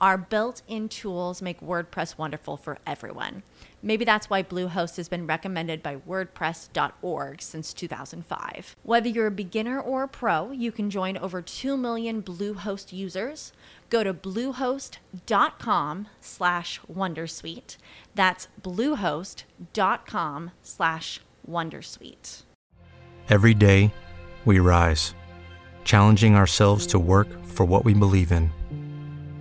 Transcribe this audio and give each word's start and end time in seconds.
Our 0.00 0.16
built 0.16 0.62
in 0.68 0.88
tools 0.88 1.42
make 1.42 1.60
WordPress 1.60 2.16
wonderful 2.16 2.56
for 2.56 2.78
everyone. 2.86 3.42
Maybe 3.82 4.04
that's 4.04 4.30
why 4.30 4.44
Bluehost 4.44 4.96
has 4.96 5.08
been 5.08 5.26
recommended 5.26 5.82
by 5.82 5.96
WordPress.org 5.96 7.42
since 7.42 7.72
2005. 7.72 8.76
Whether 8.84 9.08
you're 9.08 9.26
a 9.26 9.32
beginner 9.32 9.80
or 9.80 10.04
a 10.04 10.08
pro, 10.08 10.52
you 10.52 10.70
can 10.70 10.88
join 10.88 11.16
over 11.16 11.42
2 11.42 11.76
million 11.76 12.22
Bluehost 12.22 12.92
users. 12.92 13.52
Go 13.90 14.04
to 14.04 14.14
bluehost.com 14.14 16.08
slash 16.20 16.80
Wondersuite. 16.92 17.76
That's 18.14 18.48
bluehost.com 18.62 20.50
slash 20.62 21.20
Wondersuite. 21.48 22.42
Every 23.28 23.54
day, 23.54 23.92
we 24.44 24.60
rise, 24.60 25.14
challenging 25.84 26.36
ourselves 26.36 26.86
to 26.88 26.98
work 26.98 27.28
for 27.44 27.64
what 27.64 27.84
we 27.84 27.94
believe 27.94 28.30
in. 28.30 28.50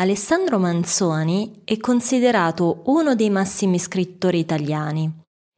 Alessandro 0.00 0.58
Manzoni 0.58 1.60
è 1.62 1.76
considerato 1.76 2.84
uno 2.86 3.14
dei 3.14 3.28
massimi 3.28 3.78
scrittori 3.78 4.38
italiani 4.38 5.12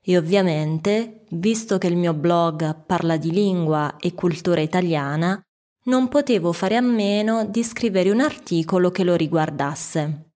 e 0.04 0.18
ovviamente, 0.18 1.26
visto 1.30 1.78
che 1.78 1.86
il 1.86 1.96
mio 1.96 2.12
blog 2.12 2.84
parla 2.84 3.16
di 3.18 3.30
lingua 3.30 3.94
e 4.00 4.14
cultura 4.14 4.60
italiana, 4.60 5.40
non 5.84 6.08
potevo 6.08 6.50
fare 6.50 6.74
a 6.74 6.80
meno 6.80 7.44
di 7.44 7.62
scrivere 7.62 8.10
un 8.10 8.18
articolo 8.18 8.90
che 8.90 9.04
lo 9.04 9.14
riguardasse. 9.14 10.30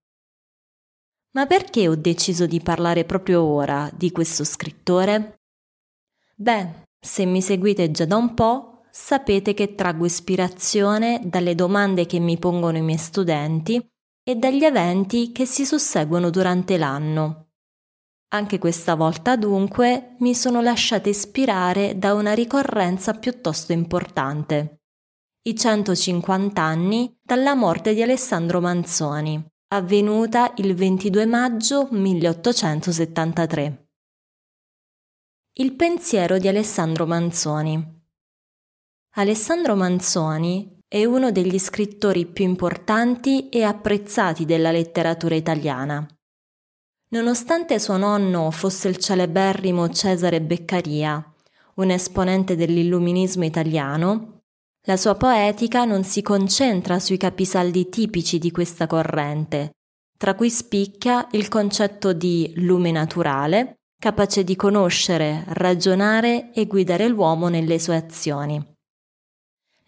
Ma 1.31 1.45
perché 1.45 1.89
ho 1.89 1.95
deciso 1.95 2.45
di 2.45 2.61
parlare 2.61 3.03
proprio 3.03 3.43
ora 3.43 3.91
di 3.93 4.13
questo 4.13 4.45
scrittore? 4.45 5.41
Beh, 6.33 6.85
se 6.97 7.25
mi 7.25 7.41
seguite 7.41 7.91
già 7.91 8.05
da 8.05 8.15
un 8.15 8.33
po', 8.33 8.83
sapete 8.89 9.53
che 9.53 9.75
traggo 9.75 10.05
ispirazione 10.05 11.19
dalle 11.25 11.55
domande 11.55 12.05
che 12.05 12.19
mi 12.19 12.37
pongono 12.37 12.77
i 12.77 12.81
miei 12.81 12.97
studenti 12.97 13.85
e 14.27 14.35
dagli 14.35 14.65
eventi 14.65 15.31
che 15.31 15.45
si 15.45 15.65
susseguono 15.65 16.29
durante 16.29 16.77
l'anno. 16.77 17.51
Anche 18.33 18.57
questa 18.57 18.95
volta 18.95 19.37
dunque 19.37 20.17
mi 20.19 20.35
sono 20.35 20.59
lasciata 20.59 21.07
ispirare 21.07 21.97
da 21.97 22.13
una 22.13 22.33
ricorrenza 22.33 23.13
piuttosto 23.13 23.71
importante. 23.71 24.81
I 25.43 25.55
150 25.55 26.61
anni 26.61 27.17
dalla 27.23 27.55
morte 27.55 27.93
di 27.93 28.01
Alessandro 28.01 28.59
Manzoni, 28.59 29.41
avvenuta 29.69 30.51
il 30.57 30.75
22 30.75 31.25
maggio 31.25 31.87
1873. 31.89 33.89
Il 35.53 35.73
pensiero 35.73 36.37
di 36.37 36.49
Alessandro 36.49 37.05
Manzoni. 37.05 37.95
Alessandro 39.11 39.75
Manzoni 39.75 40.76
è 40.89 41.03
uno 41.03 41.31
degli 41.31 41.59
scrittori 41.59 42.25
più 42.25 42.45
importanti 42.45 43.49
e 43.49 43.63
apprezzati 43.63 44.45
della 44.45 44.71
letteratura 44.71 45.35
italiana. 45.35 46.07
Nonostante 47.09 47.77
suo 47.79 47.97
nonno 47.97 48.51
fosse 48.51 48.87
il 48.87 48.97
celeberrimo 48.97 49.89
Cesare 49.89 50.41
Beccaria, 50.41 51.33
un 51.75 51.89
esponente 51.89 52.55
dell'illuminismo 52.55 53.43
italiano, 53.43 54.43
la 54.87 54.95
sua 54.95 55.15
poetica 55.15 55.83
non 55.83 56.05
si 56.05 56.21
concentra 56.21 56.99
sui 56.99 57.17
capisaldi 57.17 57.89
tipici 57.89 58.39
di 58.39 58.51
questa 58.51 58.87
corrente, 58.87 59.71
tra 60.17 60.35
cui 60.35 60.49
spicchia 60.49 61.27
il 61.31 61.49
concetto 61.49 62.13
di 62.13 62.53
lume 62.55 62.91
naturale, 62.91 63.79
capace 63.99 64.45
di 64.45 64.55
conoscere, 64.55 65.43
ragionare 65.49 66.53
e 66.53 66.65
guidare 66.65 67.09
l'uomo 67.09 67.49
nelle 67.49 67.79
sue 67.79 67.97
azioni. 67.97 68.75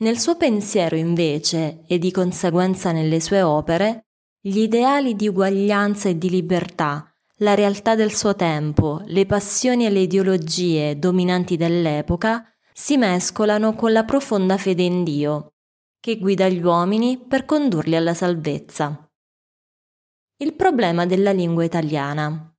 Nel 0.02 0.18
suo 0.18 0.38
pensiero 0.38 0.96
invece, 0.96 1.84
e 1.86 1.98
di 2.00 2.10
conseguenza 2.10 2.94
nelle 2.94 3.20
sue 3.20 3.42
opere, 3.42 4.06
gli 4.40 4.60
ideali 4.60 5.14
di 5.14 5.28
uguaglianza 5.28 6.08
e 6.08 6.18
di 6.18 6.30
libertà, 6.30 7.14
la 7.40 7.54
realtà 7.54 7.96
del 7.96 8.14
suo 8.14 8.34
tempo, 8.34 9.02
le 9.08 9.26
passioni 9.26 9.86
e 9.86 9.90
le 9.90 10.00
ideologie 10.00 10.98
dominanti 10.98 11.58
dell'epoca 11.58 12.46
si 12.72 12.96
mescolano 12.96 13.74
con 13.76 13.92
la 13.92 14.06
profonda 14.06 14.58
fede 14.58 14.84
in 14.84 15.04
Dio, 15.04 15.56
che 16.00 16.18
guida 16.18 16.48
gli 16.48 16.64
uomini 16.64 17.18
per 17.18 17.44
condurli 17.44 17.98
alla 17.98 18.14
salvezza. 18.14 19.06
Il 20.38 20.54
problema 20.54 21.06
della 21.06 21.34
lingua 21.34 21.66
italiana. 21.66 22.56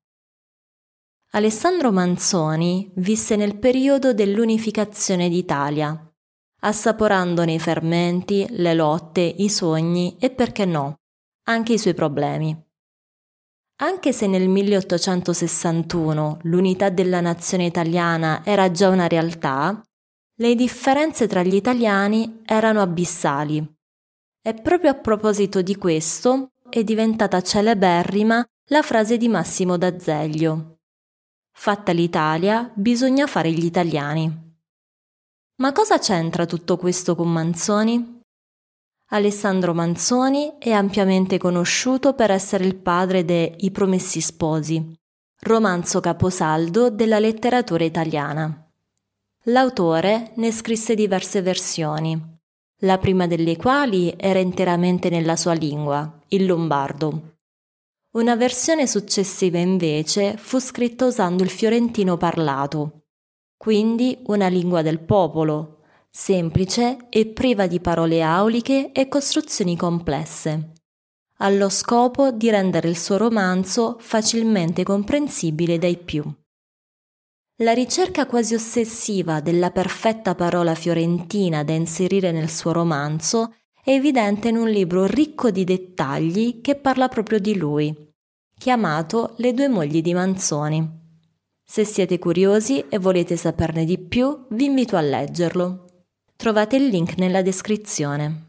Alessandro 1.30 1.90
Manzoni 1.90 2.92
visse 2.96 3.34
nel 3.36 3.58
periodo 3.58 4.12
dell'unificazione 4.12 5.30
d'Italia 5.30 6.04
assaporandone 6.60 7.54
i 7.54 7.59
fermenti, 7.59 8.47
le 8.50 8.75
lotte, 8.75 9.21
i 9.21 9.48
sogni 9.48 10.16
e 10.19 10.31
perché 10.31 10.65
no, 10.65 10.97
anche 11.48 11.75
i 11.75 11.78
suoi 11.78 11.94
problemi. 11.94 12.56
Anche 13.82 14.12
se 14.12 14.26
nel 14.26 14.48
1861 14.48 16.41
l'unità 16.43 16.91
della 16.91 17.21
nazione 17.21 17.65
italiana 17.65 18.43
era 18.44 18.71
già 18.71 18.88
una 18.88 19.09
realtà, 19.09 19.82
le 20.37 20.54
differenze 20.54 21.26
tra 21.26 21.43
gli 21.43 21.54
italiani 21.54 22.43
erano 22.44 22.82
abissali. 22.82 23.66
E 24.42 24.54
proprio 24.54 24.91
a 24.91 24.94
proposito 24.94 25.62
di 25.62 25.77
questo 25.77 26.53
è 26.69 26.84
diventata 26.84 27.41
celeberrima 27.42 28.44
la 28.69 28.82
frase 28.82 29.16
di 29.16 29.28
Massimo 29.28 29.77
d'Azeglio. 29.77 30.78
Fatta 31.53 31.92
l'Italia, 31.92 32.71
bisogna 32.75 33.27
fare 33.27 33.50
gli 33.50 33.65
italiani. 33.65 34.49
Ma 35.60 35.72
cosa 35.72 35.98
c'entra 35.98 36.47
tutto 36.47 36.78
questo 36.78 37.15
con 37.15 37.31
Manzoni? 37.31 38.22
Alessandro 39.10 39.75
Manzoni 39.75 40.54
è 40.59 40.71
ampiamente 40.71 41.36
conosciuto 41.36 42.15
per 42.15 42.30
essere 42.30 42.65
il 42.65 42.77
padre 42.77 43.27
de 43.27 43.57
I 43.59 43.71
Promessi 43.71 44.22
Sposi, 44.22 44.95
romanzo 45.41 46.01
caposaldo 46.01 46.89
della 46.89 47.18
letteratura 47.18 47.84
italiana. 47.84 48.71
L'autore 49.45 50.33
ne 50.36 50.51
scrisse 50.51 50.95
diverse 50.95 51.42
versioni, 51.42 52.18
la 52.78 52.97
prima 52.97 53.27
delle 53.27 53.56
quali 53.56 54.15
era 54.16 54.39
interamente 54.39 55.10
nella 55.10 55.36
sua 55.36 55.53
lingua, 55.53 56.21
il 56.28 56.47
lombardo. 56.47 57.34
Una 58.13 58.34
versione 58.34 58.86
successiva 58.86 59.59
invece 59.59 60.39
fu 60.39 60.59
scritta 60.59 61.04
usando 61.04 61.42
il 61.42 61.51
fiorentino 61.51 62.16
parlato, 62.16 62.99
quindi 63.60 64.18
una 64.28 64.48
lingua 64.48 64.80
del 64.80 65.01
popolo, 65.01 65.80
semplice 66.09 66.97
e 67.10 67.27
priva 67.27 67.66
di 67.66 67.78
parole 67.78 68.22
auliche 68.22 68.91
e 68.91 69.07
costruzioni 69.07 69.77
complesse, 69.77 70.72
allo 71.41 71.68
scopo 71.68 72.30
di 72.30 72.48
rendere 72.48 72.89
il 72.89 72.97
suo 72.97 73.18
romanzo 73.18 73.98
facilmente 74.01 74.83
comprensibile 74.83 75.77
dai 75.77 75.98
più. 75.98 76.24
La 77.57 77.74
ricerca 77.74 78.24
quasi 78.24 78.54
ossessiva 78.54 79.41
della 79.41 79.71
perfetta 79.71 80.34
parola 80.34 80.74
fiorentina 80.74 81.63
da 81.63 81.74
inserire 81.74 82.33
nel 82.33 82.48
suo 82.48 82.72
romanzo 82.72 83.56
è 83.84 83.91
evidente 83.91 84.48
in 84.48 84.56
un 84.56 84.71
libro 84.71 85.04
ricco 85.04 85.51
di 85.51 85.65
dettagli 85.65 86.63
che 86.63 86.77
parla 86.77 87.09
proprio 87.09 87.39
di 87.39 87.54
lui, 87.59 87.95
chiamato 88.56 89.34
Le 89.36 89.53
due 89.53 89.68
mogli 89.68 90.01
di 90.01 90.15
Manzoni. 90.15 90.99
Se 91.70 91.84
siete 91.84 92.18
curiosi 92.18 92.84
e 92.88 92.98
volete 92.98 93.36
saperne 93.36 93.84
di 93.84 93.96
più, 93.96 94.46
vi 94.48 94.64
invito 94.64 94.96
a 94.96 95.00
leggerlo. 95.00 95.84
Trovate 96.34 96.74
il 96.74 96.86
link 96.86 97.16
nella 97.16 97.42
descrizione. 97.42 98.48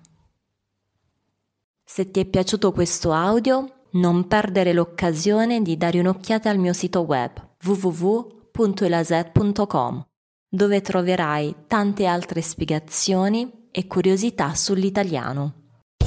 Se 1.85 2.09
ti 2.09 2.19
è 2.19 2.25
piaciuto 2.25 2.71
questo 2.71 3.12
audio, 3.12 3.83
non 3.91 4.27
perdere 4.27 4.73
l'occasione 4.73 5.62
di 5.62 5.77
dare 5.77 6.00
un'occhiata 6.00 6.50
al 6.50 6.57
mio 6.57 6.73
sito 6.73 7.01
web 7.01 7.29
www.elaset.com, 7.63 10.07
dove 10.50 10.81
troverai 10.81 11.56
tante 11.68 12.07
altre 12.07 12.41
spiegazioni 12.41 13.68
e 13.69 13.85
curiosità 13.85 14.56
sull'italiano. 14.56 15.61